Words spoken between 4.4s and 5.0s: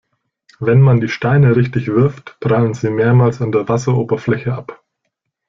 ab.